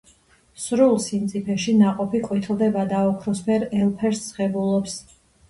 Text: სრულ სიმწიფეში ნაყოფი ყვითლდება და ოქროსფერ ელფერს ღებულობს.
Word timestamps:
სრულ 0.61 0.95
სიმწიფეში 1.03 1.75
ნაყოფი 1.81 2.21
ყვითლდება 2.23 2.87
და 2.95 3.03
ოქროსფერ 3.11 3.67
ელფერს 3.83 4.25
ღებულობს. 4.41 4.99